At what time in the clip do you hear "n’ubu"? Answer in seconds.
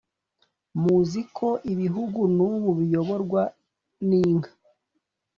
2.35-2.69